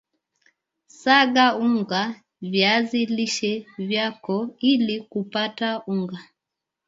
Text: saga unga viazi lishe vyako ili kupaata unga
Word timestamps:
saga 1.01 1.45
unga 1.65 2.15
viazi 2.51 3.05
lishe 3.05 3.67
vyako 3.77 4.49
ili 4.59 5.01
kupaata 5.01 5.83
unga 5.85 6.19